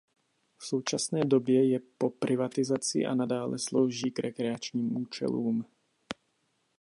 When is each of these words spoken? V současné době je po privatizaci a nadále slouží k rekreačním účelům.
V 0.57 0.65
současné 0.65 1.25
době 1.25 1.69
je 1.71 1.79
po 1.97 2.09
privatizaci 2.09 3.05
a 3.05 3.15
nadále 3.15 3.59
slouží 3.59 4.11
k 4.11 4.19
rekreačním 4.19 4.97
účelům. 4.97 5.65